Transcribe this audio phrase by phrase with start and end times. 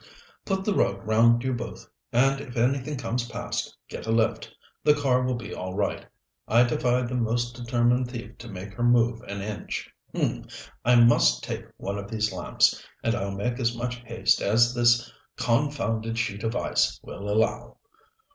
[0.45, 4.51] "Put the rug round you both, and if anything comes past, get a lift.
[4.83, 6.07] The car will be all right.
[6.47, 9.87] I defy the most determined thief to make her move an inch.
[10.15, 10.45] H'm!
[10.83, 15.07] I must take one of these lamps, and I'll make as much haste as this
[15.37, 17.77] confounded sheet of ice will allow."